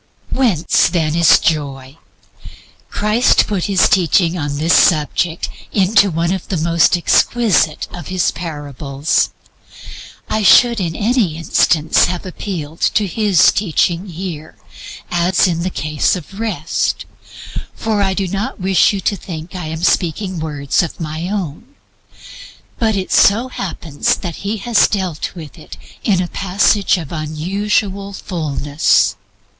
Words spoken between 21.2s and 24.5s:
own. But it so happens that